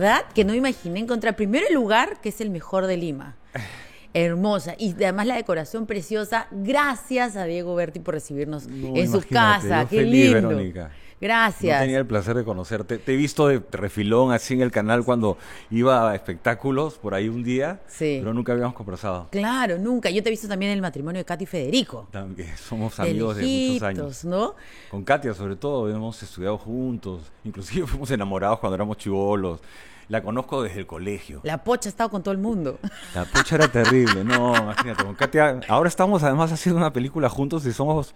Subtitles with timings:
[0.00, 3.36] verdad que no imaginé encontrar primero el lugar que es el mejor de Lima.
[4.12, 4.74] Hermosa.
[4.76, 6.48] Y además la decoración preciosa.
[6.50, 9.86] Gracias a Diego Berti por recibirnos No, en su casa.
[9.88, 10.48] Qué feliz, lindo.
[10.48, 10.90] Verónica.
[11.20, 11.78] Gracias.
[11.78, 12.98] No tenía el placer de conocerte.
[12.98, 15.36] Te he visto de refilón así en el canal cuando
[15.70, 18.16] iba a espectáculos por ahí un día, Sí.
[18.20, 19.28] pero nunca habíamos conversado.
[19.30, 20.08] Claro, nunca.
[20.10, 22.08] Yo te he visto también en el matrimonio de Katy y Federico.
[22.10, 24.24] También somos amigos de muchos años.
[24.24, 24.54] ¿no?
[24.90, 27.30] Con Katia, sobre todo, hemos estudiado juntos.
[27.44, 29.60] Inclusive fuimos enamorados cuando éramos chivolos.
[30.08, 31.40] La conozco desde el colegio.
[31.44, 32.80] La pocha ha estado con todo el mundo.
[33.14, 34.24] La pucha era terrible.
[34.24, 35.60] No, imagínate, con Katia.
[35.68, 38.14] Ahora estamos además haciendo una película juntos y somos.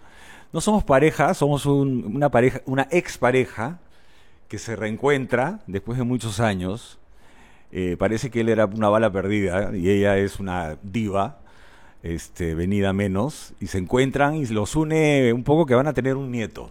[0.53, 3.79] No somos pareja, somos un- una pareja, una expareja
[4.47, 6.97] que se reencuentra después de muchos años.
[7.71, 11.39] Eh, parece que él era una bala perdida y ella es una diva,
[12.03, 16.15] este, venida menos, y se encuentran y los une un poco que van a tener
[16.15, 16.69] un nieto.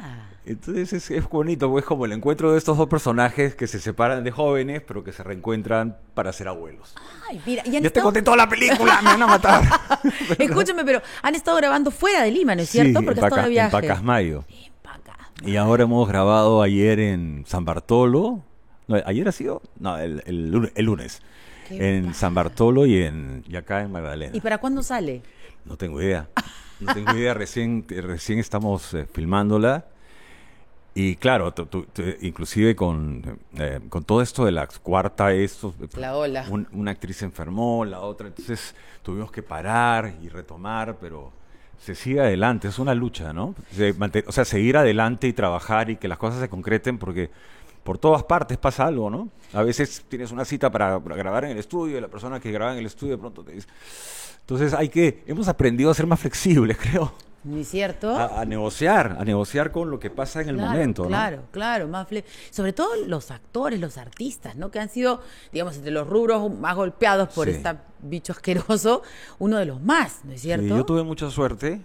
[0.00, 3.80] Ah, Entonces es, es bonito, pues como el encuentro de estos dos personajes que se
[3.80, 6.94] separan de jóvenes, pero que se reencuentran para ser abuelos.
[7.28, 9.64] Ay, mira, y han Ya te estado- conté toda la película, me van a matar.
[10.38, 13.00] Escúchame, pero han estado grabando fuera de Lima, ¿no es cierto?
[13.00, 13.70] Sí, Porque en, de en.
[13.70, 14.44] Pacasmayo.
[14.48, 15.16] En Paca.
[15.44, 18.42] Y ahora hemos grabado ayer en San Bartolo.
[18.86, 19.62] No, ¿Ayer ha sido?
[19.80, 20.70] No, el, el lunes.
[20.76, 21.22] el lunes.
[21.68, 22.14] Qué En.
[22.14, 24.36] San Bartolo y, en, y acá en Magdalena.
[24.36, 25.22] ¿Y para cuándo sale?
[25.64, 26.28] No tengo idea.
[26.78, 27.34] No tengo idea.
[27.34, 29.86] Recién, recién estamos eh, filmándola.
[30.98, 31.84] Y claro, tu- tu-
[32.22, 36.46] inclusive con, eh, con todo esto de la cuarta, esto, La ola.
[36.48, 41.32] un- una actriz se enfermó, la otra, entonces tuvimos que parar y retomar, pero
[41.78, 43.54] se sigue adelante, es una lucha, ¿no?
[43.72, 43.94] Se
[44.26, 47.28] o sea, seguir adelante y trabajar y que las cosas se concreten porque
[47.86, 49.30] por todas partes pasa algo, ¿no?
[49.54, 52.50] A veces tienes una cita para, para grabar en el estudio y la persona que
[52.52, 53.68] graba en el estudio de pronto te dice...
[54.40, 58.10] Entonces hay que, hemos aprendido a ser más flexibles, creo, ¿No es cierto?
[58.16, 61.08] a, a negociar, a negociar con lo que pasa en el Claro, momento, ¿no?
[61.08, 62.06] Claro, claro, más
[62.50, 64.70] sobre todo los actores, los artistas, ¿no?
[64.70, 65.20] Que han sido,
[65.52, 67.52] digamos, entre los rubros más golpeados por Sí.
[67.54, 67.70] este
[68.02, 69.02] bicho asqueroso,
[69.38, 70.66] uno de los más, ¿no es Sí, cierto?
[70.66, 71.80] yo tuve mucha suerte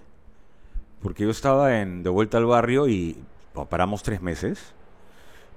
[1.02, 3.18] porque yo estaba en, de vuelta al barrio y
[3.70, 4.60] paramos tres meses,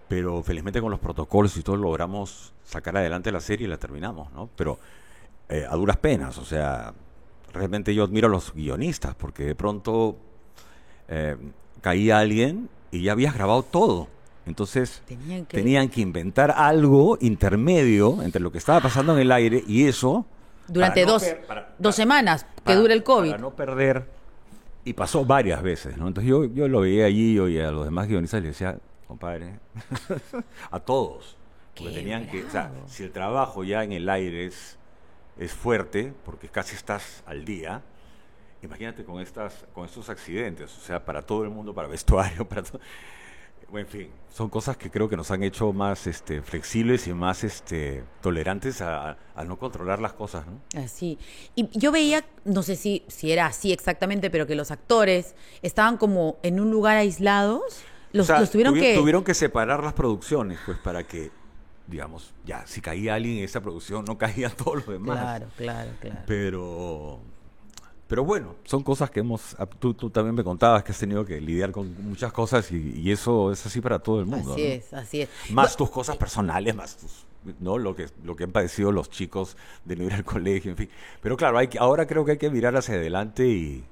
[0.08, 4.32] pero felizmente con los protocolos y todo logramos sacar adelante la serie y la terminamos,
[4.32, 4.48] ¿no?
[4.56, 4.78] Pero
[5.48, 6.92] eh, a duras penas, o sea,
[7.52, 10.16] realmente yo admiro a los guionistas porque de pronto
[11.08, 11.36] eh,
[11.80, 14.08] caía alguien y ya habías grabado todo.
[14.46, 19.32] Entonces Tenían que- tenían que inventar algo intermedio entre lo que estaba pasando en el
[19.32, 20.26] aire y eso
[20.68, 23.30] Durante no dos, per- para- dos semanas que para- dure el COVID.
[23.30, 24.06] Para no perder.
[24.86, 26.08] Y pasó varias veces, ¿no?
[26.08, 28.78] Entonces yo, yo lo veía allí y a los demás guionistas les decía,
[29.18, 29.60] compadre,
[30.70, 31.36] a todos.
[31.74, 34.76] Porque Qué tenían que, o sea, si el trabajo ya en el aire es,
[35.38, 37.82] es fuerte, porque casi estás al día,
[38.62, 42.62] imagínate con estas, con estos accidentes, o sea, para todo el mundo, para vestuario, para
[42.62, 42.80] todo.
[43.72, 47.42] En fin, son cosas que creo que nos han hecho más este, flexibles y más
[47.42, 50.60] este, tolerantes a, a- a no controlar las cosas, ¿no?
[50.80, 51.18] Así.
[51.56, 55.96] Y yo veía, no sé si, si era así exactamente, pero que los actores estaban
[55.96, 57.82] como en un lugar aislados.
[58.14, 58.94] Los, O sea, los tuvieron tuvi- que.
[58.94, 61.30] tuvieron que separar las producciones, pues para que,
[61.86, 65.18] digamos, ya, si caía alguien en esa producción, no caían todos los demás.
[65.18, 66.20] Claro, claro, claro.
[66.26, 67.18] Pero,
[68.06, 71.24] pero bueno, son cosas que hemos, ah, tú, tú también me contabas que has tenido
[71.24, 74.52] que lidiar con muchas cosas y, y eso es así para todo el mundo.
[74.52, 74.68] así ¿no?
[74.68, 75.28] es, así es.
[75.50, 77.26] Más tus cosas personales, más tus,
[77.58, 77.78] ¿no?
[77.78, 80.88] Lo que, lo que han padecido los chicos de no ir al colegio, en fin.
[81.20, 83.84] Pero claro, hay que, ahora creo que hay que mirar hacia adelante y,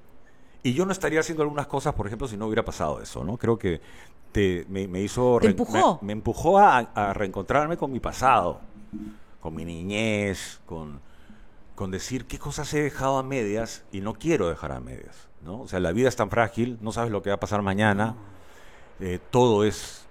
[0.63, 3.37] y yo no estaría haciendo algunas cosas, por ejemplo, si no hubiera pasado eso, ¿no?
[3.37, 3.81] Creo que
[4.31, 5.39] te, me, me hizo...
[5.41, 5.99] ¿Te empujó?
[6.01, 8.61] Me, me empujó a, a reencontrarme con mi pasado,
[9.41, 11.01] con mi niñez, con,
[11.75, 15.63] con decir qué cosas he dejado a medias y no quiero dejar a medias, ¿no?
[15.63, 18.15] O sea, la vida es tan frágil, no sabes lo que va a pasar mañana,
[19.01, 20.07] eh, todo es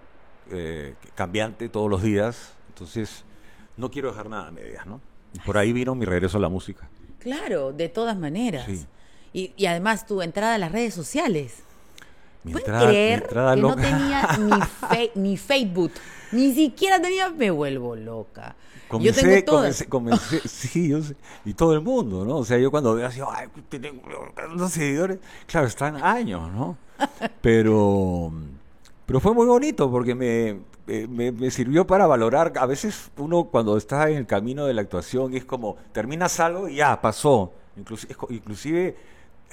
[0.52, 3.24] eh, cambiante todos los días, entonces
[3.78, 5.00] no quiero dejar nada a medias, ¿no?
[5.34, 6.90] Y Por ahí vino mi regreso a la música.
[7.20, 8.66] Claro, de todas maneras.
[8.66, 8.86] Sí.
[9.34, 11.64] Y, y además tu entrada a las redes sociales.
[12.44, 13.56] Mi ¿Pueden entrada- creer que loca.
[13.56, 15.92] no tenía ni, fe- ni Facebook?
[16.32, 17.30] Ni siquiera tenía...
[17.30, 18.56] Me vuelvo loca.
[19.00, 19.86] yo tengo todas.
[19.88, 22.38] comencé, comencé- sí, yo sé, y todo el mundo, ¿no?
[22.38, 26.78] O sea, yo cuando veo así, ay, tengo seguidores, claro, están años, ¿no?
[27.42, 28.32] Pero,
[29.06, 33.46] pero fue muy bonito porque me, eh, me, me sirvió para valorar, a veces uno
[33.46, 37.52] cuando está en el camino de la actuación es como, terminas algo y ya, pasó,
[37.76, 38.96] inclusive, inclusive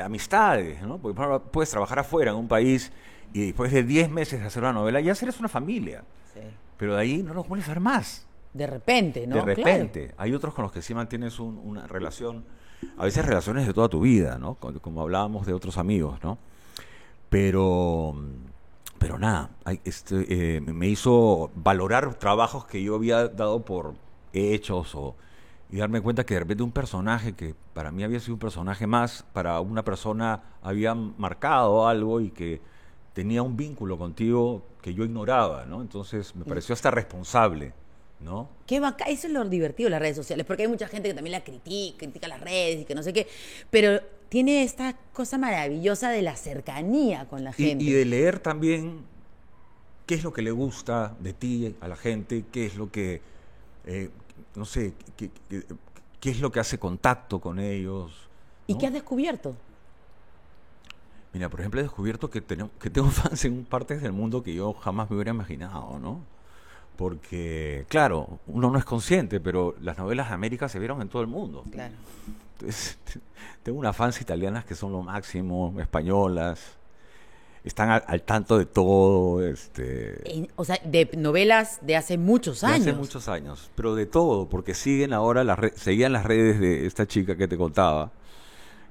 [0.02, 0.98] amistades, ¿no?
[0.98, 2.92] Porque puedes trabajar afuera en un país
[3.32, 6.02] y después de 10 meses de hacer una novela ya eres una familia,
[6.34, 6.40] Sí.
[6.76, 9.36] pero de ahí no nos vuelves a ver más De repente, ¿no?
[9.36, 9.56] de Claro.
[9.56, 10.14] repente.
[10.16, 12.44] Hay otros con los que sí mantienes un- una relación,
[12.96, 14.54] a veces relaciones de toda tu vida, ¿no?
[14.54, 16.38] Como, como hablábamos de otros amigos, ¿no?
[17.28, 18.14] Pero,
[18.98, 23.94] pero nada, hay- este, eh, me hizo valorar trabajos que yo había dado por
[24.32, 25.14] hechos o,
[25.70, 28.86] y darme cuenta que de repente un personaje que para mí había sido un personaje
[28.86, 32.60] más, para una persona había marcado algo y que
[33.12, 35.82] tenía un vínculo contigo que yo ignoraba, ¿no?
[35.82, 37.74] Entonces me pareció hasta responsable,
[38.20, 38.48] ¿no?
[38.66, 41.14] Qué bacán, eso es lo divertido de las redes sociales, porque hay mucha gente que
[41.14, 43.26] también la critica, critica las redes y que no sé qué,
[43.70, 47.84] pero tiene esta cosa maravillosa de la cercanía con la Y, gente.
[47.84, 49.00] y de leer también
[50.06, 53.20] qué es lo que le gusta de ti a la gente, qué es lo que,
[53.84, 54.10] eh,
[54.58, 55.64] no sé, qué, qué-
[56.20, 58.12] qué es lo que hace contacto con ellos.
[58.66, 59.54] ¿Y qué has descubierto?
[61.32, 64.54] Mira, por ejemplo, he descubierto que, tengo- que tengo fans en partes del mundo que
[64.54, 66.20] yo jamás me hubiera imaginado, ¿no?
[66.96, 71.22] Porque, claro, uno no es consciente, pero las novelas de América se vieron en todo
[71.22, 71.64] el mundo.
[71.70, 71.94] Claro.
[72.54, 72.98] Entonces,
[73.62, 76.76] tengo unas fans italianas que son lo máximo, españolas,
[77.68, 82.60] están al, al tanto de todo, este, En- o sea, de novelas de hace muchos
[82.62, 82.80] de años.
[82.88, 86.86] hace muchos años, pero de todo, porque siguen ahora las re- seguían las redes de
[86.86, 88.10] esta chica que te contaba,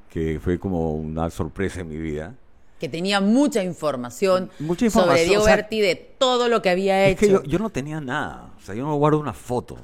[0.09, 2.33] que fue como una sorpresa en mi vida.
[2.79, 6.69] Que tenía mucha información, Mucha sobre información, Diego o sea, Berti de todo lo que
[6.69, 7.19] había Es hecho.
[7.19, 9.77] que yo, yo no tenía nada, o sea, yo no guardo una foto.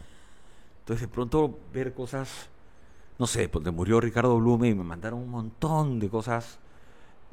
[0.82, 2.30] Entonces de pronto ver cosas,
[3.18, 6.60] no sé, porque murió Ricardo Blume y me mandaron un montón de cosas,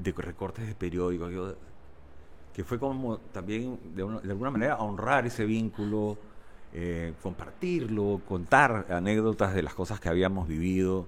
[0.03, 1.55] de recortes de periódicos, yo-
[2.53, 6.19] que fue como también de, una- de alguna manera honrar ese vínculo,
[6.73, 11.07] eh, compartirlo, contar anécdotas de las cosas que habíamos vivido.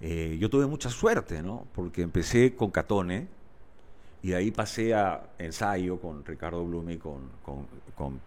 [0.00, 1.66] Eh, yo tuve mucha suerte, ¿no?
[1.74, 3.28] Porque empecé con Catone,
[4.22, 7.66] y de ahí pasé a ensayo con Ricardo Blume y con, con,
[7.96, 8.20] con,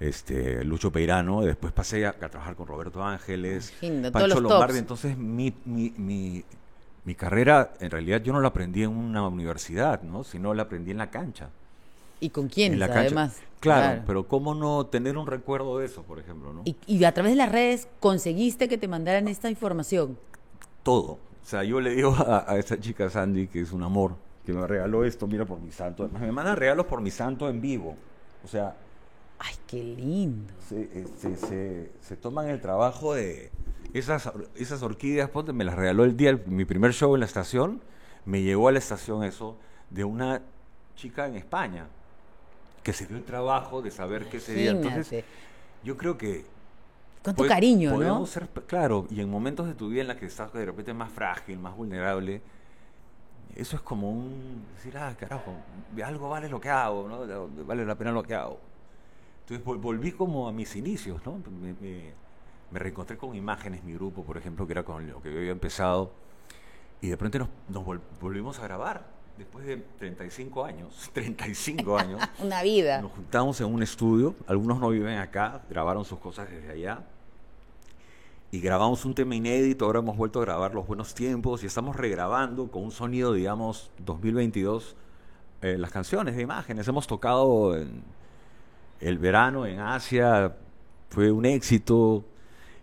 [0.00, 1.42] este, Lucho Peirano.
[1.42, 3.72] Después pasé a, a trabajar con Roberto Ángeles,
[4.02, 4.74] todos Pancho Lombardi.
[4.74, 4.80] tops.
[4.80, 6.44] Entonces mi, mi, mi,
[7.08, 10.24] mi carrera, en realidad yo no la aprendí en una universidad, ¿no?
[10.24, 11.48] sino la aprendí en la cancha.
[12.20, 13.00] ¿Y con quiénes, en la cancha.
[13.00, 13.40] además?
[13.60, 16.52] Claro, pero ¿cómo no tener un recuerdo de eso, por ejemplo?
[16.52, 16.60] ¿no?
[16.66, 20.18] Y, y a través de las redes conseguiste que te mandaran esta información.
[20.82, 21.12] todo.
[21.12, 24.52] O sea, yo le digo a, a esta chica Sandy, que es un amor, que
[24.52, 26.02] me regaló esto, mira, por mi santo.
[26.04, 27.96] Además, me manda regalos por mi santo en vivo.
[28.44, 28.76] O sea,
[29.38, 30.52] Ay, qué lindo.
[30.58, 33.50] se, este, se, se toman el trabajo de
[33.94, 37.80] esas, esas orquídeas, ponte, me las regaló el día, mi primer show en la estación,
[38.24, 39.56] me llegó a la estación eso,
[39.90, 40.42] de una
[40.96, 41.86] chica en España,
[42.82, 44.70] que se dio el trabajo de saber qué sería.
[44.72, 45.24] Entonces,
[45.84, 46.44] yo creo que
[47.22, 47.96] Cuánto Pod- cariño, ¿no?
[47.96, 50.94] podemos ser, claro, y en momentos de tu vida en la que estás de repente
[50.94, 52.40] más frágil, más vulnerable,
[53.56, 55.52] eso es como un decir, ah, carajo,
[56.04, 57.46] algo vale lo que hago, ¿no?
[57.66, 58.60] Vale la pena lo que hago.
[59.40, 61.40] Entonces vol- volví como a mis inicios, ¿no?
[61.60, 62.27] Me, me-
[62.70, 65.52] me reencontré con imágenes, mi grupo, por ejemplo, que era con lo que yo había
[65.52, 66.10] empezado,
[67.00, 69.06] y de pronto nos, nos vol- volvimos a grabar,
[69.38, 72.20] después de 35 años, 35 años.
[72.40, 73.00] Una vida.
[73.00, 77.04] Nos juntamos en un estudio, algunos no viven acá, grabaron sus cosas desde allá.
[78.50, 81.96] Y grabamos un tema inédito, ahora hemos vuelto a grabar los buenos tiempos y estamos
[81.96, 84.96] regrabando con un sonido, digamos, 2022,
[85.60, 86.88] eh, las canciones de imágenes.
[86.88, 88.02] Hemos tocado en
[89.00, 90.56] el verano en Asia,
[91.10, 92.24] fue un éxito.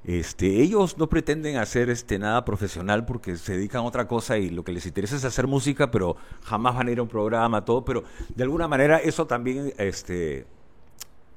[0.05, 4.51] Este, ellos no pretenden hacer este, nada profesional porque se dedican a otra cosa y
[4.51, 7.65] lo que les interesa es hacer música, pero jamás van a ir a un programa,
[7.65, 8.03] todo, pero
[8.35, 10.45] de alguna manera eso también este,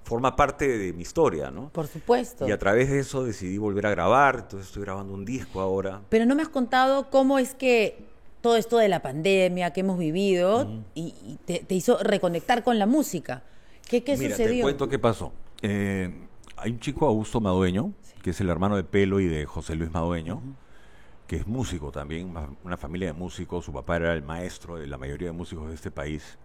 [0.05, 1.71] forma parte de mi historia, ¿no?
[1.71, 2.47] Por supuesto.
[2.47, 6.03] Y a través de eso decidí volver a grabar, entonces estoy grabando un disco ahora.
[6.11, 8.05] Pero no me has contado cómo es que
[8.43, 12.79] todo esto de la pandemia que hemos vivido y, y te, te hizo reconectar con
[12.79, 13.43] la música.
[13.89, 15.33] ¿Qué, qué Mira, te cuento qué pasó.
[15.63, 16.13] Eh,
[16.57, 17.93] hay un chico, Augusto Madueño,
[18.29, 20.43] que es el hermano de Pelo y de José Luis Madueño,
[21.27, 23.65] que es músico también, una- familia de músicos.
[23.65, 26.37] Su papá era el maestro de la mayoría de músicos de este país.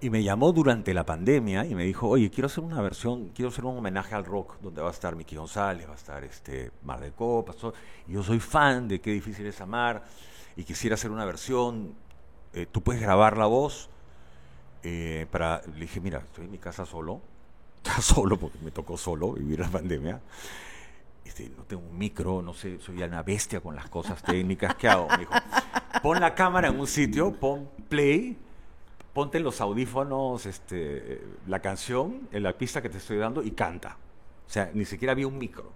[0.00, 3.48] Y me llamó durante la pandemia y me dijo, oye, quiero hacer una versión, quiero
[3.48, 6.70] hacer un homenaje al rock, donde va a estar Miki González, va a estar este
[6.84, 7.56] Mar de Copas.
[8.06, 10.04] yo soy fan de Qué difícil es amar
[10.54, 11.94] y quisiera hacer una versión.
[12.54, 13.90] eh, Tú puedes grabar la voz.
[14.84, 17.20] eh, para, le dije, mira, estoy en mi casa solo,
[18.00, 20.20] solo porque me tocó solo vivir la pandemia.
[21.26, 24.76] Este, no tengo un micro, no sé, soy una bestia con las cosas técnicas.
[24.76, 25.08] ¿Qué hago?
[25.08, 25.32] Me dijo,
[26.02, 28.36] pon la cámara en un sitio, pon play,
[29.12, 33.50] ponte en los audífonos este, la canción, en la pista que te estoy dando y
[33.50, 33.96] canta.
[34.46, 35.72] O sea, ni siquiera había un micro.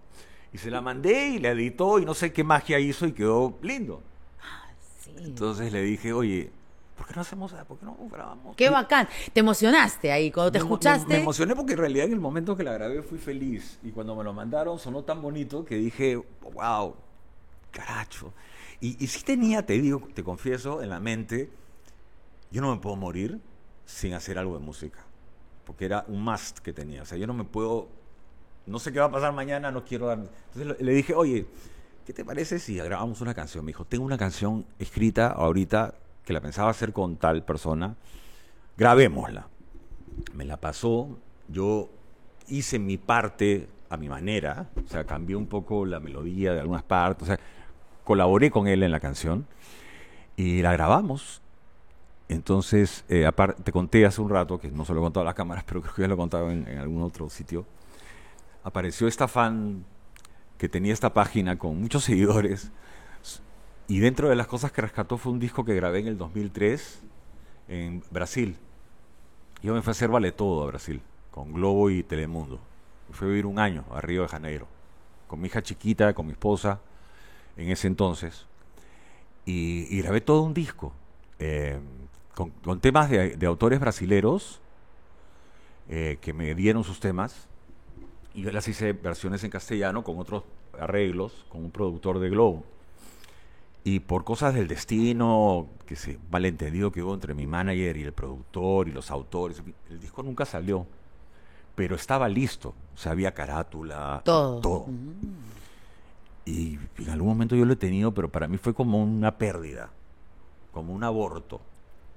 [0.53, 3.59] Y se la mandé y la editó y no sé qué magia hizo y quedó
[3.63, 4.03] lindo.
[5.01, 5.13] Sí.
[5.19, 6.51] Entonces le dije, oye,
[7.01, 8.55] ¿por qué no hacemos, por qué no grabamos?
[8.57, 9.09] Qué bacán.
[9.33, 11.09] Te emocionaste ahí cuando te me escuchaste.
[11.09, 13.79] Me, me emocioné porque en realidad en el momento que la grabé fui feliz.
[13.83, 16.95] Y cuando me lo mandaron sonó tan bonito que dije, wow,
[17.71, 18.35] caracho.
[18.81, 21.51] Y, y sí tenía, te digo, te confieso, en la mente,
[22.51, 23.41] yo no me puedo morir
[23.87, 24.99] sin hacer algo de música,
[25.65, 27.01] porque era un must que tenía.
[27.01, 27.89] O sea, yo no me puedo,
[28.67, 30.19] no sé qué va a pasar mañana, no quiero dar...
[30.19, 31.47] Entonces le dije, oye,
[32.05, 33.65] ¿qué te parece si grabamos una canción?
[33.65, 37.97] Me dijo, tengo una canción escrita ahorita que la pensaba hacer con tal persona,
[38.77, 39.49] grabémosla.
[40.35, 41.89] Me la pasó, yo
[42.49, 46.83] hice mi parte a mi manera, o sea, cambié un poco la melodía de algunas
[46.83, 47.41] partes, o sea,
[48.05, 49.47] colaboré con él en la canción
[50.37, 51.43] y la grabamos.
[52.29, 55.25] Entonces, eh, aparte, te conté hace un rato, que no se lo he contado a
[55.27, 57.67] las cámaras, pero creo que ya lo he contado en, en algún otro sitio,
[58.63, 59.85] apareció esta fan
[60.59, 62.71] que tenía esta página con muchos seguidores
[63.91, 67.01] y dentro de las cosas que rescató fue un disco que grabé en el 2003
[67.67, 68.57] en Brasil.
[69.65, 72.61] Yo me fui a hacer vale todo a Brasil, con Globo y Telemundo.
[73.09, 74.69] Me fui a vivir un año a Río de Janeiro,
[75.27, 76.79] con mi hija chiquita, con mi esposa,
[77.57, 78.47] en ese entonces.
[79.45, 80.93] Y, grabé todo un disco,
[81.41, 81.81] eh,
[82.37, 84.61] con, temas de, autores brasileros
[85.89, 87.49] eh, que me dieron sus temas.
[88.35, 90.45] Y yo las hice versiones en castellano con otros
[90.79, 92.65] arreglos, con un productor de Globo.
[93.83, 98.13] Y por cosas del destino, que se malentendido que hubo entre mi manager y el
[98.13, 100.87] productor y los autores, el disco nunca salió,
[101.75, 102.75] pero estaba listo.
[102.95, 104.87] O sea, había carátula, todo.
[104.87, 105.61] Mm.
[106.45, 109.91] Y en algún momento yo lo he tenido, pero para mí fue como una pérdida,
[110.73, 111.61] como un aborto.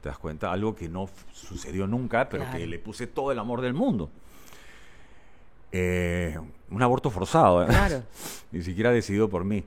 [0.01, 0.51] ¿Te das cuenta?
[0.51, 4.09] Algo que no sucedió nunca, pero que le puse todo el amor del mundo.
[5.71, 6.37] Eh,
[6.69, 7.67] un aborto forzado, ¿eh?
[7.67, 8.03] claro.
[8.51, 9.63] ni siquiera decidido por mí.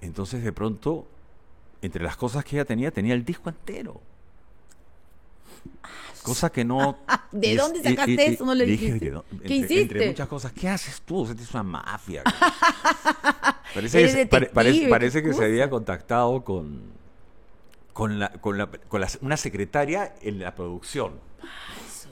[0.00, 1.06] Entonces de pronto
[1.82, 4.00] entre las cosas que ella tenía, tenía el disco entero.
[6.22, 6.98] Cosa que no.
[7.32, 8.44] ¿De dónde sacaste eso?
[8.44, 8.98] No le dije.
[8.98, 9.80] ¿Qué entre, hiciste?
[9.82, 10.52] Entre muchas cosas.
[10.52, 11.22] ¿Qué haces tú?
[11.22, 12.22] O es una mafia.
[13.74, 16.82] parece, que, parece, que se había contactado con,
[17.92, 21.12] con, la, con, la, con una secretaria en la producción.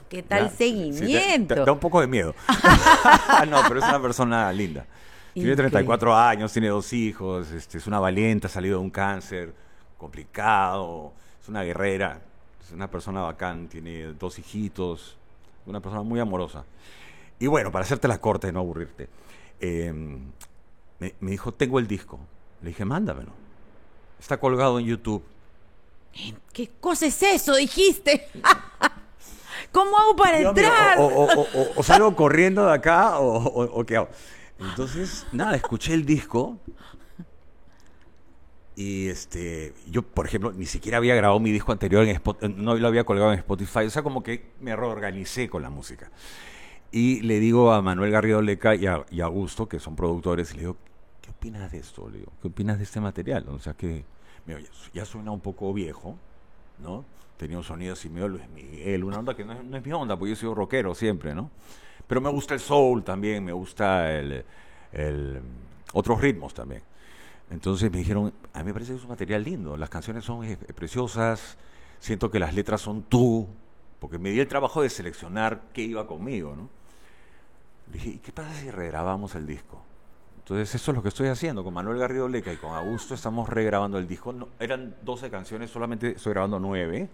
[0.09, 1.63] ¿Qué tal seguimiento?
[1.63, 2.33] da un poco de miedo.
[3.47, 4.87] no, pero es una persona linda.
[5.33, 9.53] Tiene 34 años, tiene dos hijos, este, es una valiente, ha salido de un cáncer
[9.97, 12.19] complicado, es una guerrera,
[12.65, 15.17] es una persona bacán, tiene dos hijitos,
[15.65, 16.65] una persona muy amorosa.
[17.39, 19.07] Y bueno, para hacerte la corte, no aburrirte,
[19.59, 20.19] em,
[20.99, 22.19] me, dijo, tengo el disco.
[22.61, 23.31] Le dije, mándamelo.
[24.19, 25.23] Está colgado en YouTube.
[26.51, 27.55] ¿Qué cosa es eso?
[27.55, 28.27] Dijiste.
[29.71, 30.97] ¿Cómo hago para entrar?
[30.99, 34.09] O, salgo corriendo de acá o, qué hago.
[34.59, 36.57] Entonces, nada, escuché el disco.
[38.75, 42.75] Y este, yo, por ejemplo, ni siquiera había grabado mi disco anterior en Spotify, no
[42.75, 46.11] lo había colgado en Spotify, o sea, como que me reorganicé con la música.
[46.91, 50.59] Y le digo a Manuel Garrido Leca y a, Augusto, que son productores, y le
[50.61, 50.77] digo,
[51.21, 52.09] ¿qué opinas de esto?
[52.09, 53.45] Le digo, ¿qué opinas de este material?
[53.49, 54.05] O sea, que
[54.93, 56.17] ya suena un poco viejo,
[56.79, 57.03] ¿no?
[57.37, 59.91] Tenía un sonido así medio Luis Miguel, una onda que no es, no es mi
[59.91, 61.51] onda, porque yo soy rockero siempre, ¿no?
[62.09, 64.43] Pero me gusta el soul también, me gusta el,
[65.93, 66.81] otros ritmos también.
[67.51, 70.43] Entonces me dijeron, a mí me parece que es un material lindo, las canciones son
[70.43, 71.55] eh, preciosas,
[71.99, 73.47] siento que las letras son tú,
[73.99, 76.67] porque me di el trabajo de seleccionar qué iba conmigo, ¿no?
[77.93, 79.79] dije, ¿y qué pasa si regrabamos el disco?
[80.39, 83.47] Entonces eso es lo que estoy haciendo con Manuel Garrido Leca y con Augusto estamos
[83.47, 84.33] regrabando el disco.
[84.59, 87.07] eran 12 canciones, solamente estoy grabando 9.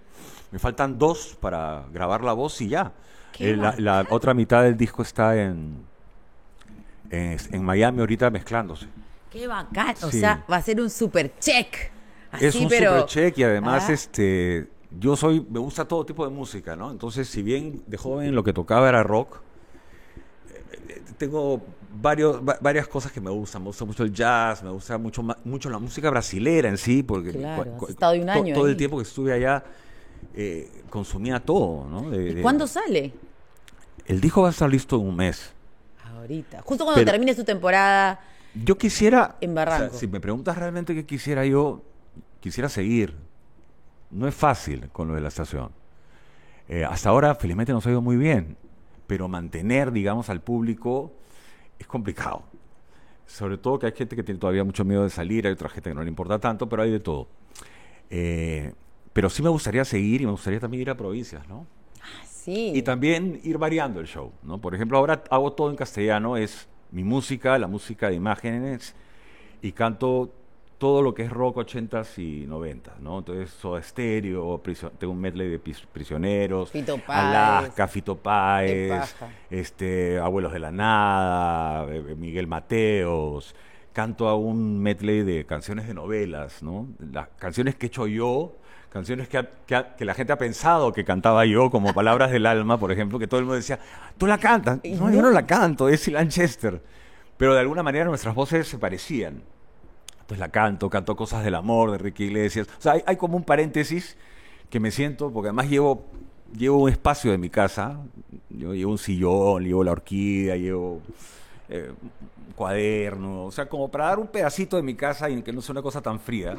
[0.51, 2.93] Me faltan dos para grabar la voz y ya.
[3.39, 5.83] Eh, la, otra mitad del disco está en,
[7.09, 8.87] en, Miami ahorita mezclándose.
[9.31, 9.95] Qué bacán.
[10.03, 11.91] O sea, va a ser un super check.
[12.39, 16.75] es un super check y además este yo soy me gusta todo tipo de música,
[16.75, 16.91] ¿no?
[16.91, 19.41] Entonces, si bien de joven lo que tocaba era rock,
[20.87, 21.61] eh, tengo
[22.01, 23.61] varios, varias cosas que me gustan.
[23.61, 27.33] Me gusta mucho el jazz, me gusta mucho mucho la música brasilera en sí, porque
[27.99, 29.63] todo el tiempo que estuve allá
[30.33, 32.13] eh, consumía todo, ¿no?
[32.19, 33.13] ¿Y cuándo sale?
[34.05, 35.51] El disco va a estar listo en un mes.
[36.15, 36.61] Ahorita.
[36.63, 38.19] Justo cuando termine su temporada.
[38.53, 39.35] Yo quisiera.
[39.41, 39.97] En Barranco.
[39.97, 41.81] si me preguntas realmente qué quisiera yo,
[42.39, 43.15] quisiera seguir.
[44.11, 45.71] No es fácil con lo de la estación.
[46.69, 48.57] Eh, hasta ahora, felizmente, nos ha ido muy bien.
[49.07, 51.11] Pero mantener, digamos, al público
[51.77, 52.43] es complicado.
[53.25, 55.89] Sobre todo que hay gente que tiene todavía mucho miedo de salir, hay otra gente
[55.89, 57.27] que no le importa tanto, pero hay de todo.
[58.09, 58.73] Eh,
[59.15, 61.65] pero sí me gustaría seguir y me gustaría también ir a provincias, ¿no?
[62.75, 64.59] Y también ir variando el show, ¿no?
[64.59, 68.93] Por ejemplo, ahora hago todo en castellano, es mi música, la música de imágenes,
[69.61, 70.33] y canto
[70.77, 73.19] todo lo que es rock 80s y 90 ¿no?
[73.19, 74.61] Entonces, Soda Stereo,
[74.99, 79.15] tengo un medley de prisioneros, Fito Alaska, Fito Páez,
[79.49, 83.55] este, Abuelos de la Nada, eh, Miguel Mateos,
[83.93, 86.89] canto a un medley de canciones de novelas, ¿no?
[86.99, 88.57] Las canciones que he hecho yo,
[88.95, 92.31] canciones que, ha- que ha- que la gente ha pensado que cantaba yo, como Palabras
[92.31, 93.77] del Alma, por ejemplo, que todo el mundo decía,
[94.17, 94.79] tú la cantas.
[94.85, 95.31] No, yo no.
[95.31, 96.81] la canto, es Ilan Chester.
[97.35, 99.41] Pero de alguna manera nuestras voces se parecían.
[100.21, 102.67] Entonces la canto, canto cosas del amor de Ricky Iglesias.
[102.79, 104.15] O sea, hay, hay como un paréntesis
[104.69, 106.05] que me siento, porque además llevo,
[106.57, 107.99] llevo un espacio de mi casa.
[108.49, 111.01] Yo llevo un sillón, llevo la orquídea, llevo
[111.67, 111.91] eh,
[112.47, 113.43] un cuaderno.
[113.43, 115.81] O sea, como para dar un pedacito de mi casa y que no sea una
[115.81, 116.55] cosa tan fría.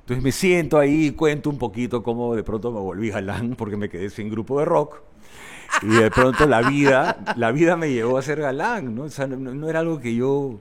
[0.00, 3.76] Entonces me siento ahí y cuento un poquito cómo de pronto me volví galán porque
[3.76, 5.00] me quedé sin grupo de rock.
[5.82, 9.04] Y de pronto la vida, la vida me llevó a ser galán, ¿no?
[9.04, 10.30] O sea, no, no era algo que yo...
[10.30, 10.60] O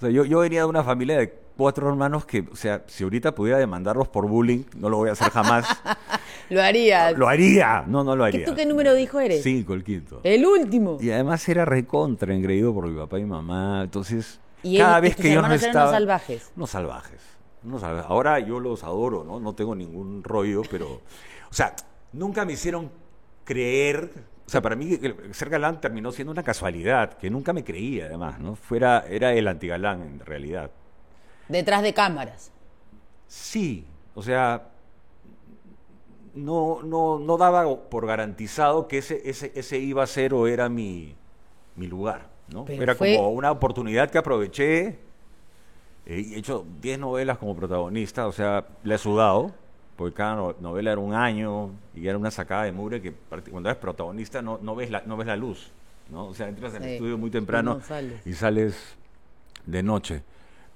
[0.00, 3.34] sea, yo, yo venía de una familia de cuatro hermanos que, o sea, si ahorita
[3.34, 5.66] pudiera demandarlos por bullying, no lo voy a hacer jamás.
[6.50, 7.16] Lo harías.
[7.16, 7.84] lo haría.
[7.86, 8.44] No, no lo ¿Qué- haría.
[8.44, 9.42] ¿Tú qué número de hijo eres?
[9.42, 10.20] Cinco, el quinto.
[10.24, 10.98] El último.
[11.00, 13.80] Y además era recontra engreído por mi papá y mamá.
[13.84, 15.84] Entonces, ¿Y cada él- vez que yo no estaba.
[15.86, 16.52] unos salvajes?
[16.54, 17.18] Unos salvajes.
[17.64, 18.10] Unos salvajes.
[18.10, 19.40] Ahora yo los adoro, ¿no?
[19.40, 20.86] No tengo ningún rollo, pero.
[21.50, 21.74] O sea,
[22.12, 22.90] nunca me hicieron
[23.44, 24.10] creer.
[24.46, 24.98] O sea, para mí
[25.32, 28.56] ser galán terminó siendo una casualidad, que nunca me creía, además, ¿no?
[28.56, 30.70] Fuera, era el antigalán en realidad.
[31.48, 32.50] Detrás de cámaras.
[33.26, 34.68] Sí, o sea,
[36.34, 40.68] no, no, no daba por garantizado que ese, ese, ese iba a ser o era
[40.68, 41.14] mi,
[41.76, 42.64] mi lugar, ¿no?
[42.64, 44.98] Pero era fue- como una oportunidad que aproveché.
[46.06, 49.52] Eh, he hecho 10 novelas como protagonista, o sea, le he sudado,
[49.96, 53.12] porque cada no- novela era un año y era una sacada de mugre que
[53.50, 55.70] cuando eres protagonista no, no, ves, la, no ves la luz,
[56.10, 56.26] ¿no?
[56.26, 58.26] O sea, entras en el Sí, estudio muy temprano no sales.
[58.26, 58.96] y sales
[59.66, 60.22] de noche.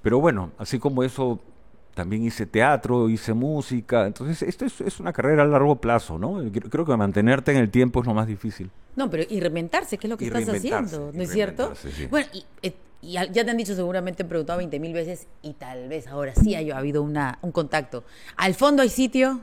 [0.02, 1.40] Pero bueno, así como eso,
[1.94, 4.06] también hice teatro, hice música.
[4.06, 6.38] Entonces, esto es, es una carrera a largo plazo, ¿no?
[6.52, 8.70] Creo creo que mantenerte en el tiempo es lo más difícil.
[8.94, 11.75] No, pero y reinventarse, que es lo que Y estás haciendo, ¿no es cierto?
[11.75, 12.06] sí.
[12.06, 15.26] Bueno, y, eh, y al- ya te han dicho seguramente, han preguntado 20 mil veces,
[15.43, 18.04] y tal vez ahora sí haya habido una, un contacto.
[18.37, 19.41] ¿Al fondo hay sitio?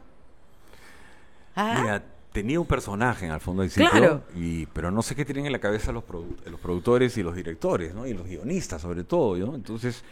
[1.55, 4.23] Ah, Mira, tenía un personaje en el fondo del sitio, Claro.
[4.35, 7.35] y, pero no sé qué tienen en la cabeza los, produ- los productores y los
[7.35, 8.05] directores, ¿no?
[8.05, 9.55] Y los guionistas, sobre todo, ¿no?
[9.55, 10.03] Entonces,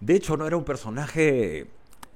[0.00, 1.68] de hecho, no era un personaje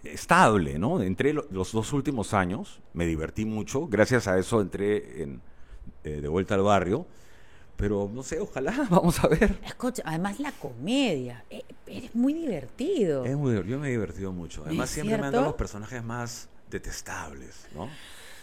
[0.02, 1.00] estable, ¿no?
[1.00, 5.40] Entré lo- los dos últimos años, me divertí mucho, gracias a eso entré en,
[6.04, 7.06] eh, de vuelta al barrio,
[7.76, 9.58] pero no sé, ojalá, vamos a ver.
[9.64, 13.24] escucha, además la comedia, eh, eres muy divertido.
[13.24, 14.62] Es muy, yo me he divertido mucho.
[14.64, 17.88] Además, ¿Es siempre me han dado los personajes más detestables, ¿no?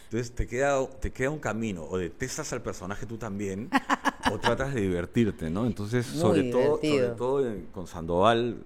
[0.06, 3.70] Entonces te queda, te queda un camino, o detestas al personaje tú también,
[4.30, 5.66] o tratas de divertirte, ¿no?
[5.66, 7.16] Entonces, Muy sobre todo, sobre divertido.
[7.16, 8.58] todo con Sandoval,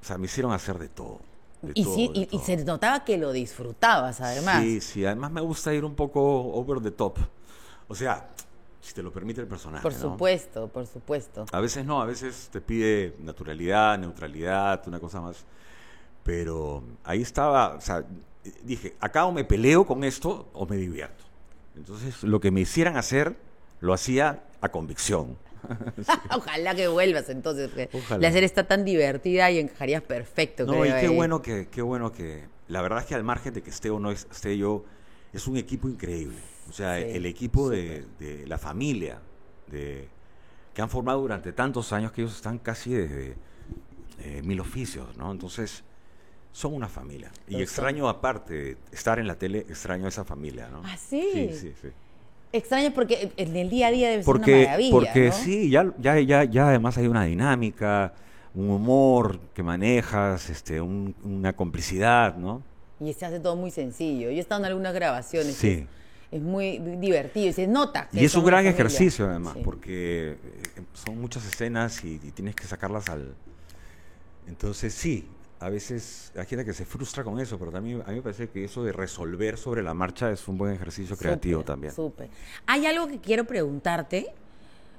[0.00, 1.20] o sea, me hicieron hacer de todo.
[1.74, 4.62] y, todo, sí, y, se notaba que lo disfrutabas, además.
[4.62, 6.22] Sí, sí, además me gusta ir un poco
[6.54, 7.18] over the top.
[7.88, 8.30] O sea,
[8.80, 9.82] si te lo permite el personaje.
[9.82, 9.98] por ¿no?
[9.98, 11.46] supuesto, por supuesto.
[11.52, 15.44] A veces no, a veces te pide naturalidad, neutralidad, una cosa más.
[16.22, 18.04] Pero ahí estaba, o sea,
[18.62, 21.24] dije, acá o me peleo con esto o me divierto.
[21.76, 23.36] Entonces, lo que me hicieran hacer,
[23.80, 25.36] lo hacía a convicción.
[26.36, 27.70] Ojalá que vuelvas entonces.
[27.92, 28.20] Ojalá.
[28.20, 30.64] La serie está tan divertida y encajarías perfecto.
[30.66, 31.14] No, creo, y qué ahí.
[31.14, 33.98] bueno que, qué bueno que, la verdad es que al margen de que esté o
[33.98, 34.84] no es- esté yo,
[35.32, 36.38] es un equipo increíble.
[36.70, 39.20] O sea, Sí, el equipo de, de la familia,
[39.70, 40.08] de,
[40.72, 43.36] que han formado durante tantos años que ellos están casi desde
[44.20, 45.30] eh, mil oficios, ¿no?
[45.32, 45.82] Entonces,
[46.52, 47.30] son una familia.
[47.48, 47.62] Y son.
[47.62, 50.82] extraño, aparte de estar en la tele, extraño a esa familia, ¿no?
[50.84, 51.28] ¿Ah, sí?
[51.32, 51.88] Sí, sí, sí.
[52.52, 54.90] Extraño porque en el día a día debe ser una Porque, maravilla.
[54.90, 55.32] porque ¿no?
[55.32, 58.12] sí, ya, ya, ya, ya además hay una dinámica,
[58.54, 62.62] un humor que manejas, este, un- una complicidad, ¿no?
[62.98, 64.30] Y se hace todo muy sencillo.
[64.30, 65.54] Yo he estado en algunas grabaciones.
[65.54, 65.86] Sí.
[66.30, 68.08] Es muy divertido y se nota.
[68.08, 69.62] que Y es un gran ejercicio además, Sí.
[69.64, 73.34] porque eh, son muchas escenas y, y tienes que sacarlas al...
[74.46, 75.28] Entonces sí,
[75.60, 78.48] a veces hay gente que se frustra con eso, pero también a mí me parece
[78.48, 81.92] que eso de resolver sobre la marcha es un buen ejercicio creativo Súper, también.
[81.94, 82.28] Súper.
[82.66, 84.28] Hay algo que quiero preguntarte,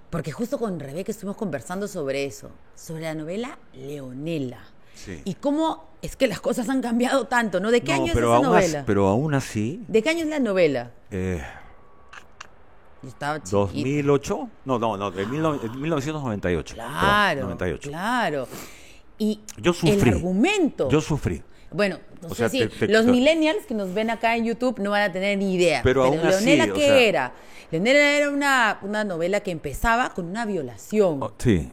[0.09, 4.59] porque justo con Rebeca estuvimos conversando sobre eso, sobre la novela Leonela.
[4.93, 5.21] Sí.
[5.25, 7.71] Y cómo es que las cosas han cambiado tanto, ¿no?
[7.71, 8.83] ¿De qué No, año pero es esa aún as- novela?
[8.85, 10.91] pero aún así, ¿De qué año es la novela?
[11.11, 11.41] eh,
[13.01, 13.57] Yo estaba chiquita.
[13.57, 16.75] 2008, no, no, no, de, mil no- de 1998.
[16.75, 17.89] perdón, Claro, 98.
[17.89, 18.47] claro.
[19.17, 20.09] Y Yo sufrí.
[20.09, 20.89] el argumento.
[20.89, 21.41] Yo sufrí.
[21.71, 24.35] Bueno, no O sé sea, si te- te- los te- millennials que nos ven acá
[24.35, 25.81] en YouTube no van a tener ni idea.
[25.83, 27.33] Pero aún así, Leonela, o ¿qué sea- era?
[27.71, 31.23] Leonela era una, una novela que empezaba con una violación.
[31.23, 31.71] Oh, sí,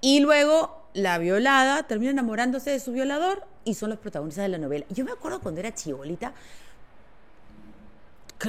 [0.00, 4.58] Y luego la violada termina enamorándose de su violador y son los protagonistas de la
[4.58, 4.84] novela.
[4.90, 6.32] Yo me acuerdo cuando era chibolita,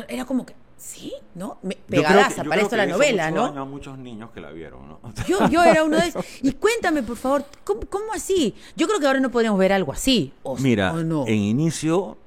[0.07, 1.57] era como que Sí, ¿no?
[1.61, 3.61] Me- Pegadaza para esto la novela, mucho ¿no?
[3.61, 4.99] a muchos niños que la vieron, ¿no?
[5.27, 6.23] Yo, yo era uno de esos.
[6.41, 8.55] Y cuéntame, por favor, ¿cómo, cómo así?
[8.77, 10.31] Yo creo que ahora no podríamos ver algo así.
[10.41, 11.27] ¿o, Mira, o no?
[11.27, 12.17] en inicio,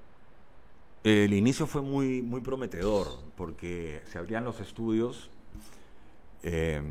[1.03, 5.31] el inicio fue muy, muy prometedor, porque se abrían los estudios.
[6.43, 6.83] eh,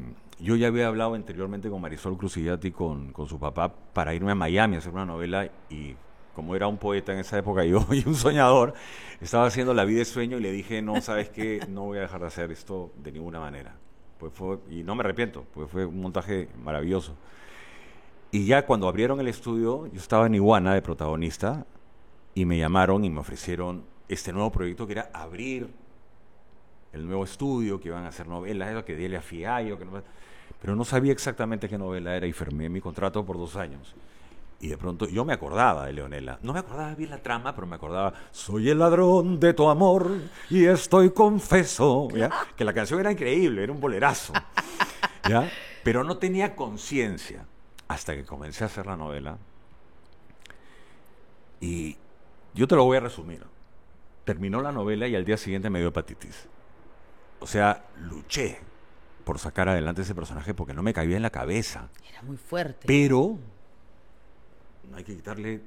[0.42, 4.36] yo ya había hablado anteriormente con Marisol Cruzillati, con, con su papá, para irme a
[4.36, 5.96] Miami a hacer una novela y
[6.34, 8.74] como era un poeta en esa época yo y un soñador,
[9.20, 11.66] estaba haciendo La vida de sueño y le dije, no, ¿sabes qué?
[11.70, 13.76] No voy a dejar de hacer esto de ninguna manera.
[14.18, 17.16] Pues fue, y no me arrepiento, pues fue un montaje maravilloso.
[18.32, 21.66] Y ya cuando abrieron el estudio, yo estaba en Iguana de protagonista
[22.34, 25.70] y me llamaron y me ofrecieron este nuevo proyecto que era abrir
[26.94, 30.04] el nuevo estudio, que iban a hacer novelas, eso que Delia Fiallo, que no-
[30.62, 33.96] pero no sabía exactamente qué novela era y firmé mi contrato por dos años.
[34.60, 36.38] Y de pronto yo me acordaba de Leonela.
[36.44, 40.12] No me acordaba bien la trama, pero me acordaba, soy el ladrón de tu amor
[40.52, 42.10] y estoy confeso.
[42.14, 42.30] ¿ya?
[42.56, 44.34] Que la canción era increíble, era un bolerazo.
[45.28, 45.50] ¿ya?
[45.84, 47.46] Pero no tenía conciencia
[47.88, 49.38] hasta que comencé a hacer la novela.
[51.60, 51.98] Y
[52.54, 53.44] yo te lo voy a resumir.
[54.26, 56.48] Terminó la novela y al día siguiente me dio hepatitis.
[57.42, 58.60] O sea, luché
[59.26, 61.90] por sacar adelante ese personaje porque no me cabía en la cabeza.
[62.10, 62.88] Era muy fuerte.
[62.88, 63.38] Pero
[64.90, 65.62] no hay que quitarle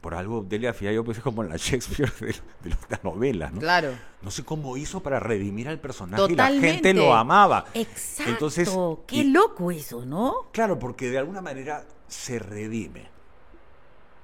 [0.00, 2.26] por algo Delia Fiallo pues es como la Shakespeare de,
[2.68, 3.60] de las novelas, ¿no?
[3.60, 3.92] Claro.
[4.22, 7.64] No sé cómo hizo para redimir al personaje y la gente lo amaba.
[7.74, 8.30] Exacto.
[8.32, 8.70] Entonces,
[9.06, 10.46] Qué y- loco eso, ¿no?
[10.52, 13.08] Claro, porque de alguna manera se redime.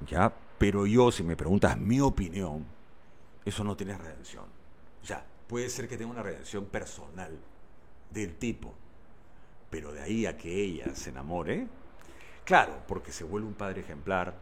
[0.09, 0.33] ¿Ya?
[0.59, 2.65] Pero yo, si me preguntas mi opinión,
[3.45, 4.45] eso no tiene redención.
[5.05, 7.39] Ya, puede ser que tenga una redención personal
[8.11, 8.73] del tipo,
[9.69, 11.67] pero de ahí a que ella se enamore,
[12.47, 14.33] claro, porque se vuelve un padre ejemplar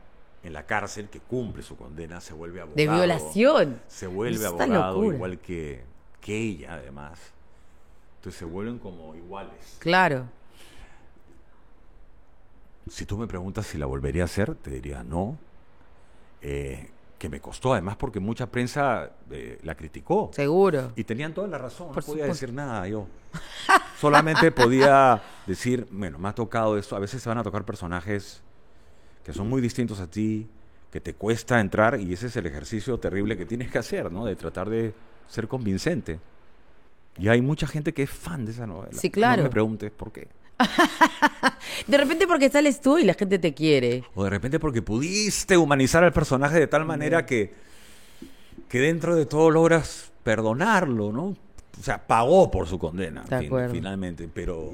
[0.44, 2.77] en la cárcel que cumple su condena, se vuelve abogado.
[2.77, 3.83] De violación.
[3.88, 5.16] Se vuelve abogado locura.
[5.16, 5.83] igual que,
[6.20, 7.18] que ella, además.
[8.18, 9.79] Entonces se vuelven como iguales.
[9.81, 10.29] Claro.
[12.88, 15.37] Si tú me preguntas si la volvería a hacer, te diría no.
[16.40, 16.88] Eh,
[17.21, 20.31] que me costó, además, porque mucha prensa eh, la criticó.
[20.33, 20.93] Seguro.
[20.97, 22.47] Y tenían toda la razón, Por no podía supuesto.
[22.47, 23.07] decir nada yo.
[24.01, 26.97] Solamente podía decir, bueno, me ha tocado esto.
[26.97, 28.41] A veces se van a tocar personajes
[29.23, 30.49] que son muy distintos a ti,
[30.91, 34.25] que te cuesta entrar, y ese es el ejercicio terrible que tienes que hacer, ¿no?
[34.25, 34.95] De tratar de
[35.29, 36.21] ser convincente.
[37.19, 38.99] Y hay mucha gente que es fan de esa novela.
[38.99, 39.43] Sí, claro.
[39.43, 40.29] No me preguntes por qué.
[41.87, 44.05] De repente porque sales tú y la gente te quiere.
[44.14, 47.53] O de repente porque pudiste humanizar al personaje de tal manera que,
[48.68, 51.25] que dentro de todo logras perdonarlo, ¿no?
[51.79, 53.73] O sea, pagó por su condena, De fin- acuerdo.
[53.75, 54.73] finalmente, pero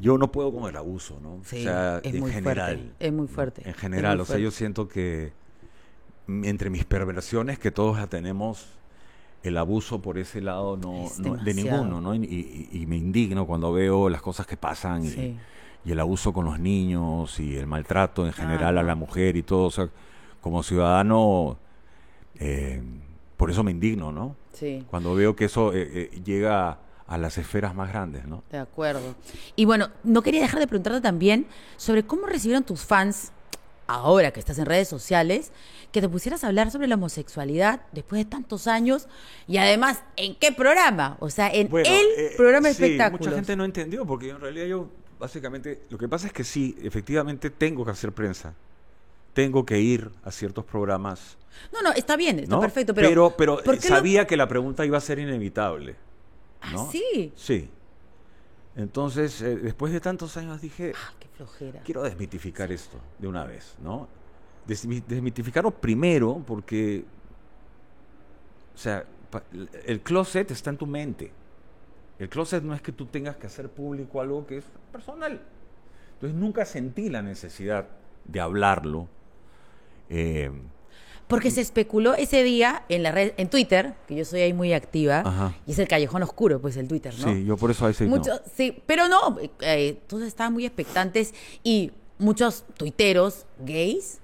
[0.00, 1.40] yo no puedo con el abuso, ¿no?
[1.44, 2.76] Sí, o sea, es en muy general.
[2.78, 2.94] fuerte.
[3.06, 3.62] Es muy fuerte.
[3.68, 5.32] En general, o sea, yo siento que
[6.28, 8.66] entre mis perversiones, que todos la tenemos,
[9.42, 12.14] el abuso por ese lado no, Es no- de ninguno, ¿no?
[12.14, 15.36] Y, y- y me indigno cuando veo las cosas que pasan y, Sí.
[15.84, 19.42] y el abuso con los niños y el maltrato en general a la mujer y
[19.42, 19.88] todo, o sea,
[20.40, 21.58] como ciudadano,
[22.38, 22.82] eh,
[23.36, 24.36] por eso me indigno, ¿no?
[24.52, 24.84] Sí.
[24.90, 28.42] Cuando veo que eso eh, eh, llega a las esferas más grandes, ¿no?
[28.50, 29.14] De acuerdo.
[29.56, 33.32] Y bueno, no quería dejar de preguntarte también sobre cómo recibieron tus fans,
[33.86, 35.52] ahora que estás en redes sociales,
[35.92, 39.08] que te pusieras a hablar sobre la homosexualidad después de tantos años
[39.46, 41.16] y además, ¿en qué programa?
[41.20, 43.26] O sea, en Bueno, el eh, programa de sí, espectáculos.
[43.26, 46.76] Mucha gente no entendió, porque en realidad yo, básicamente, lo que pasa es que sí,
[46.82, 48.54] efectivamente tengo que hacer prensa.
[49.34, 51.36] Tengo que ir a ciertos programas.
[51.72, 52.60] No, no, está bien, está ¿no?
[52.60, 53.34] perfecto, pero...
[53.36, 55.96] pero, ¿por qué lo- sabía que la pregunta iba a ser inevitable.
[56.60, 56.90] Ah, ¿no?
[56.90, 57.32] sí.
[57.36, 57.68] Sí.
[58.76, 61.80] Entonces, eh, después de tantos años dije, Ah, qué flojera.
[61.84, 64.08] quiero desmitificar esto de una vez, ¿no?
[64.66, 67.04] Desmi- Desmitificarlo primero porque,
[68.74, 69.04] o sea,
[69.86, 71.32] el closet está en tu mente.
[72.18, 75.40] El closet no es que tú tengas que hacer público algo que es personal.
[76.14, 77.88] Entonces nunca sentí la necesidad
[78.24, 79.08] de hablarlo.
[80.08, 80.50] Eh,
[81.32, 84.72] Porque se especuló ese día en la red, en Twitter, que yo soy ahí muy
[84.72, 85.54] activa, Ajá.
[85.66, 87.32] y es el callejón oscuro, pues el Twitter, ¿no?
[87.32, 88.22] Sí, yo por eso ahí sí no.
[88.54, 94.20] Sí, pero no, eh, todos estaban muy expectantes y muchos tuiteros gays,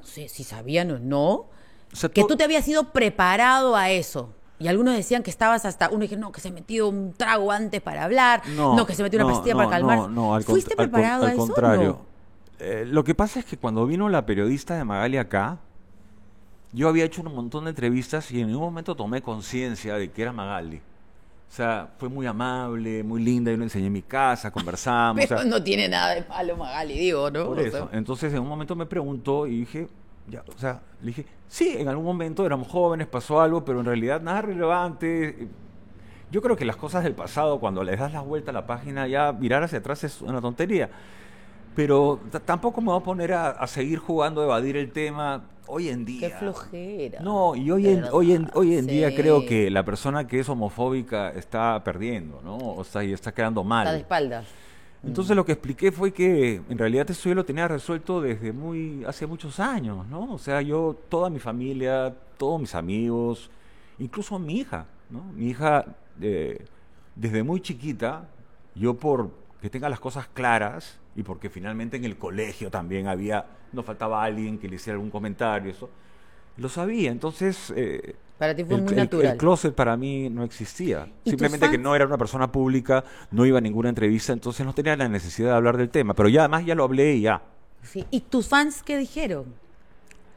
[0.00, 1.48] no sé si sabían o no, O
[1.92, 4.30] sea, que tú te habías ido preparado a eso.
[4.58, 7.80] Y algunos decían que estabas hasta, uno dijo, no, que se metió un trago antes
[7.82, 9.98] para hablar, no, que se metió una no, pastilla no, para calmar.
[9.98, 11.40] No, no, al, ¿Fuiste cont- al preparado al a eso?
[11.42, 11.46] no?
[11.46, 11.98] contrario.
[12.60, 15.58] Eh, lo que pasa es que cuando vino la periodista de Magali acá,
[16.74, 20.22] yo había hecho un montón de entrevistas y en ningún momento tomé conciencia de que
[20.22, 20.78] era Magali.
[20.78, 25.24] O sea, fue muy amable, muy linda, yo le enseñé en mi casa, conversamos.
[25.24, 27.46] o Pero sea, no tiene nada de palo Magali, digo, ¿no?
[27.46, 27.88] por eso.
[27.92, 29.88] Entonces en un momento me preguntó y dije,
[30.28, 33.86] ya, o sea, le dije, sí, en algún momento éramos jóvenes, pasó algo, pero en
[33.86, 35.46] realidad nada relevante.
[36.32, 39.06] yo creo que las cosas del pasado, cuando le das la vuelta a la página,
[39.06, 40.90] ya mirar hacia atrás es una tontería.
[41.76, 45.88] Pero tampoco me voy a poner a, a seguir jugando a evadir el tema hoy
[45.88, 46.28] en día.
[46.28, 47.20] Qué flojera.
[47.20, 50.48] No, y hoy en, hoy en, hoy en día creo que la persona que es
[50.48, 52.56] homofóbica está perdiendo, ¿no?
[52.56, 53.86] O sea, y está quedando mal.
[53.86, 54.46] Está de espaldas.
[55.06, 59.04] Entonces lo que expliqué fue que en realidad eso yo lo tenía resuelto desde muy
[59.04, 60.32] hace muchos años, ¿no?
[60.32, 63.50] O sea, yo toda mi familia, todos mis amigos,
[63.98, 65.24] incluso mi hija, ¿no?
[65.34, 65.84] Mi hija
[66.20, 66.64] eh,
[67.14, 68.28] desde muy chiquita,
[68.74, 73.44] yo por que tenga las cosas claras y porque finalmente en el colegio también había,
[73.72, 75.88] no faltaba alguien que le hiciera algún comentario, eso,
[76.56, 77.10] lo sabía.
[77.10, 79.32] Entonces, eh, Para ti fue el, muy el- natural.
[79.32, 81.06] el closet para mí no existía.
[81.24, 84.64] ¿Y tus Simplemente que no era una persona pública, no iba a ninguna entrevista, entonces
[84.66, 86.14] no tenía la necesidad de hablar del tema.
[86.14, 87.42] Pero ya además ya lo hablé y ya.
[87.82, 88.04] Sí.
[88.10, 89.46] ¿Y tus fans qué dijeron?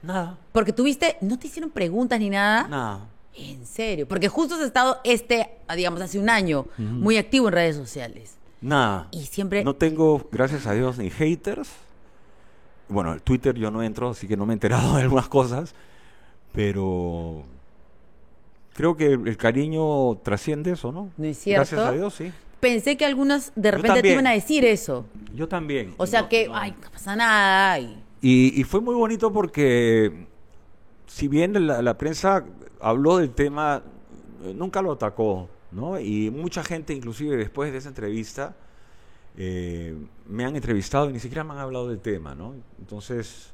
[0.03, 0.37] Nada.
[0.51, 2.67] Porque tuviste, no te hicieron preguntas ni nada.
[2.67, 3.07] Nada.
[3.35, 7.75] En serio, porque justo has estado este, digamos, hace un año, muy activo en redes
[7.75, 8.35] sociales.
[8.61, 9.07] Nada.
[9.11, 11.69] Y siempre- No tengo, gracias a Dios, ni haters.
[12.89, 15.73] Bueno, el Twitter yo no entro, así que no me he enterado de algunas cosas.
[16.53, 17.43] Pero
[18.73, 21.09] creo que el cariño trasciende eso, ¿no?
[21.17, 21.59] ¿No es cierto?
[21.75, 22.31] Gracias a Dios, sí.
[22.59, 25.05] Pensé que algunas de repente te iban a decir eso.
[25.35, 25.93] Yo también.
[25.97, 26.55] O sea No, que, no.
[26.57, 27.79] ay, no pasa nada.
[27.79, 30.25] y- Y, y fue muy bonito porque,
[31.05, 32.43] si bien la, la prensa
[32.81, 33.83] habló del tema,
[34.55, 35.99] nunca lo atacó, ¿no?
[35.99, 38.56] Y mucha gente, inclusive después de esa entrevista,
[39.38, 39.95] eh,
[40.27, 42.56] me han entrevistado y ni siquiera me han hablado del tema, ¿no?
[42.80, 43.53] Entonces,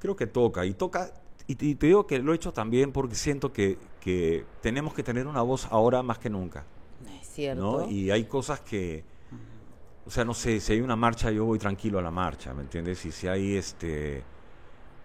[0.00, 0.64] creo que toca.
[0.66, 1.12] Y toca,
[1.46, 4.94] y, te- y te digo que lo he hecho también porque siento que, que tenemos
[4.94, 6.64] que tener una voz ahora más que nunca.
[7.04, 7.62] No es cierto.
[7.82, 7.90] ¿no?
[7.90, 9.04] Y hay cosas que,
[10.06, 12.62] o sea, no sé, si hay una marcha, yo voy tranquilo a la marcha, ¿me
[12.62, 13.04] entiendes?
[13.06, 14.22] Y si hay este...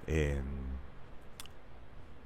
[0.07, 0.41] eh,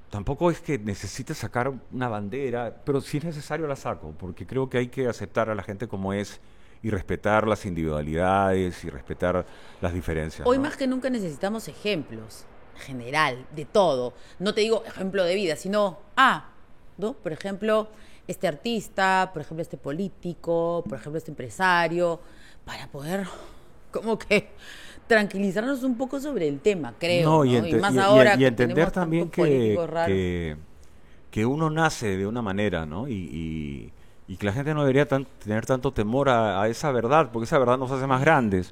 [0.10, 4.70] tampoco es que necesite sacar una bandera, pero si es necesario la saco, porque creo
[4.70, 6.40] que hay que aceptar a la gente como es
[6.82, 9.46] y respetar las individualidades y respetar
[9.82, 10.48] las diferencias.
[10.48, 10.64] Hoy ¿no?
[10.64, 12.46] más que nunca necesitamos ejemplos,
[12.76, 14.14] en general, de todo.
[14.40, 16.50] No te digo ejemplo de vida, sino, ah,
[16.98, 17.14] ¿no?
[17.14, 17.90] Por ejemplo,
[18.28, 22.20] este artista, por ejemplo, este político, por ejemplo, este empresario,
[22.64, 23.28] para poder,
[23.92, 24.52] como que,
[25.10, 27.28] tranquilizarnos un poco sobre el tema, creo.
[27.28, 27.46] No, ¿no?
[27.68, 30.56] y, más y- ahora y que entender también que, que,
[31.32, 33.08] que uno nace de una manera, ¿no?
[33.08, 33.92] Y,
[34.38, 37.58] que la gente no debería tan- tener tanto temor a, a esa verdad, porque esa
[37.58, 38.72] verdad nos hace más grandes.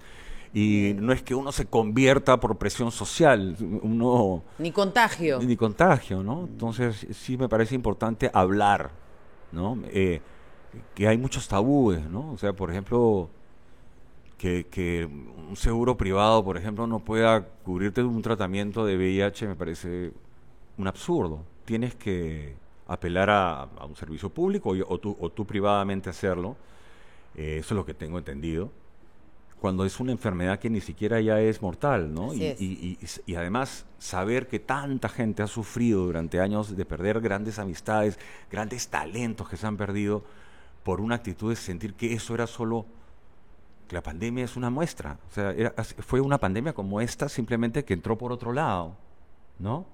[0.53, 5.39] Y no es que uno se convierta por presión social, uno Ni contagio.
[5.41, 6.41] ni contagio, ¿no?
[6.45, 8.91] Entonces sí me parece importante hablar,
[9.51, 9.79] ¿no?
[9.87, 10.21] Eh,
[10.93, 12.31] que hay muchos tabúes, ¿no?
[12.33, 13.27] O sea, por ejemplo,
[14.37, 19.47] que, que un seguro privado, por ejemplo, no pueda cubrirte de un tratamiento de VIH
[19.47, 20.11] me parece
[20.77, 21.43] un absurdo.
[21.65, 22.53] Tienes que
[22.87, 26.55] apelar a, a un servicio público y- o, tú, o tú privadamente hacerlo.
[27.35, 28.71] Eh, eso es lo que tengo entendido.
[29.59, 32.31] Cuando es una enfermedad que ni siquiera ya es mortal, ¿no?
[32.33, 32.61] Y, es.
[32.61, 36.85] y- y- y s- y además saber que tanta gente ha sufrido durante años de
[36.85, 38.19] perder grandes amistades,
[38.51, 40.23] grandes talentos que se han perdido
[40.83, 42.85] por una actitud de sentir que eso era solo
[43.95, 45.17] la pandemia es una muestra.
[45.29, 48.95] O sea, era- fue una pandemia como esta, simplemente que entró por otro lado,
[49.59, 49.85] ¿no?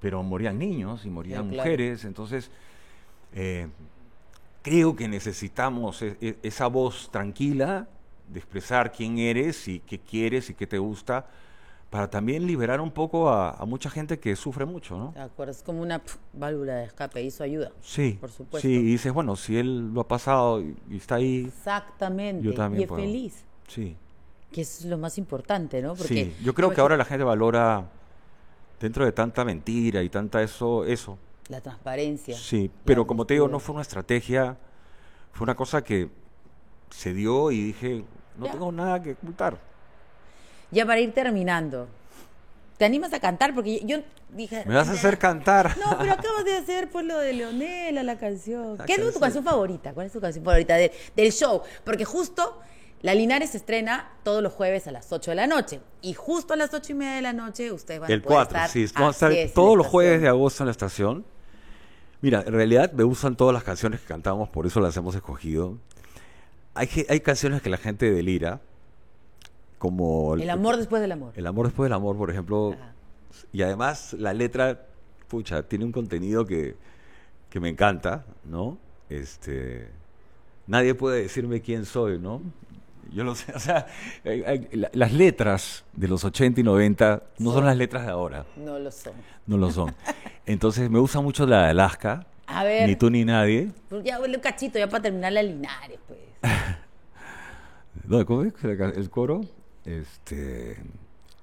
[0.00, 2.50] Pero morían niños y morían mujeres, entonces
[3.34, 3.68] eh,
[4.62, 7.86] creo que necesitamos e- e- esa voz tranquila
[8.28, 11.26] de expresar quién eres y qué quieres y qué te gusta,
[11.90, 15.10] para también liberar un poco a, a mucha gente que sufre mucho, ¿no?
[15.12, 15.50] ¿De acuerdo?
[15.50, 17.72] Es como una pf, válvula de escape, hizo ayuda.
[17.82, 18.66] Sí, Por supuesto.
[18.66, 22.44] sí, y dices, bueno, si él lo ha pasado y, y está ahí, Exactamente.
[22.44, 23.02] yo también y es puedo.
[23.02, 23.44] feliz.
[23.66, 23.96] Sí.
[24.52, 25.94] Que es lo más importante, ¿no?
[25.96, 27.88] sí, yo creo que ahora la gente valora,
[28.80, 31.18] dentro de tanta mentira y tanta eso, eso.
[31.48, 32.36] La transparencia.
[32.36, 34.56] Sí, pero como te digo, no fue una estrategia,
[35.32, 36.08] fue una cosa que
[36.90, 38.04] se dio y dije,
[38.38, 38.52] no Ya.
[38.52, 39.58] tengo nada que ocultar.
[40.70, 41.88] Ya para ir terminando,
[42.78, 43.54] ¿te animas a cantar?
[43.54, 43.98] Porque yo
[44.30, 44.64] dije...
[44.66, 45.76] Me vas a hacer cantar.
[45.78, 48.78] No, pero acabas de hacer por lo de Leonela, la canción.
[48.78, 49.44] La ¿Qué es tu canción.
[49.44, 49.92] favorita?
[49.92, 51.62] ¿Cuál es tu canción favorita de- del show?
[51.84, 52.60] Porque justo
[53.02, 55.80] La Linares se estrena todos los jueves a las 8 de la noche.
[56.02, 58.36] Y justo a las 8 y media de la noche ustedes van El a poder
[58.46, 58.70] 4, estar...
[58.70, 61.24] sí, vamos a estar es, todos los jueves de agosto en la estación.
[62.20, 65.78] Mira, en realidad me gustan todas las canciones que cantamos, por eso las hemos escogido.
[66.74, 68.60] Hay, hay canciones que la gente delira,
[69.80, 71.32] como El amor después del amor.
[71.34, 72.74] El amor después del amor, por ejemplo.
[72.74, 72.92] Ajá.
[73.50, 74.86] Y además la letra,
[75.26, 76.76] pucha, tiene un contenido que,
[77.48, 78.76] que me encanta, ¿no?
[79.08, 79.88] Este,
[80.66, 82.42] nadie puede decirme quién soy, ¿no?
[83.10, 83.86] Yo lo sé, o sea,
[84.22, 88.78] la- las letras de los 80 y 90 no son las letras de ahora, No
[88.78, 89.14] lo son.
[89.46, 89.94] no lo son.
[90.46, 92.86] Entonces me gusta mucho la de Alaska, A ver.
[92.86, 93.70] Ni tú ni nadie.
[93.88, 96.20] Pues ya huele un cachito, ya para terminar la Linares, pues.
[98.04, 99.40] No, ¿Cómo es el coro?
[99.90, 100.76] Este.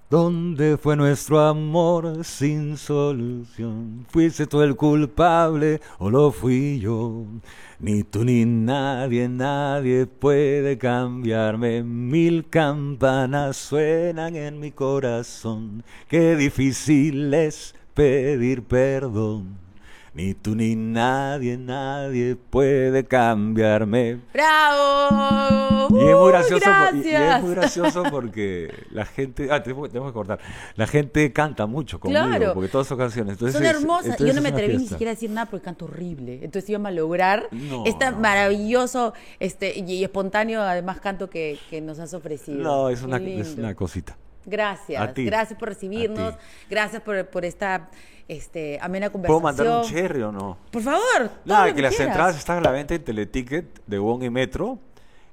[0.09, 4.05] ¿Dónde fue nuestro amor sin solución?
[4.09, 7.25] ¿Fuiste tú el culpable o lo fui yo?
[7.79, 11.83] Ni tú ni nadie, nadie puede cambiarme.
[11.83, 15.83] Mil campanas suenan en mi corazón.
[16.07, 19.57] Qué difícil es pedir perdón.
[20.13, 24.21] Ni tú ni nadie, nadie puede cambiarme.
[24.33, 25.66] ¡Bravo!
[25.91, 29.61] Y es muy ¡Uh, gracioso, por- y- y es muy gracioso porque la gente, ah,
[29.63, 30.39] tenemos, tenemos que cortar.
[30.75, 32.53] La gente canta mucho conmigo, Claro.
[32.53, 33.33] porque todas son canciones.
[33.33, 34.05] Entonces Son hermosas.
[34.05, 36.39] entonces Yo no me atreví ni siquiera a decir nada porque canto horrible.
[36.43, 38.17] Entonces íbamos a lograr No, este no.
[38.19, 42.61] maravilloso este, y, y espontáneo, además, canto que, que nos has ofrecido.
[42.63, 44.17] No, es una, es una cosita.
[44.45, 45.11] Gracias.
[45.15, 46.33] Gracias por recibirnos.
[46.69, 47.89] Gracias por, por esta
[48.29, 49.67] este, amena ¿Puedo conversación.
[49.67, 50.57] mandar un cherry o no?
[50.71, 51.29] Por favor.
[51.45, 52.13] Nada, que las quieras.
[52.13, 54.79] entradas están a la venta en Teleticket de Wong y Metro.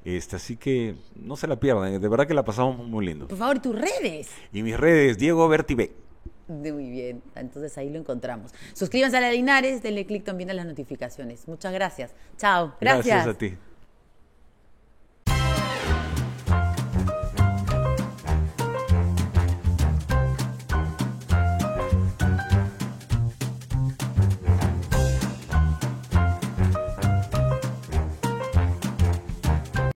[0.05, 2.01] Este, así que no se la pierdan.
[2.01, 3.29] De verdad que la pasamos muy lindo.
[3.29, 4.29] Por favor, tus redes.
[4.53, 5.93] Y mis redes, Diego Bertibé.
[6.47, 8.53] Muy bien, entonces ahí lo encontramos.
[8.75, 11.49] Suscríbanse a la Linares, denle clic también a las notificaciones.
[11.49, 12.15] Muchas gracias.
[12.37, 12.75] Chao.
[12.81, 13.25] Gracias.
[13.25, 13.57] Gracias a ti.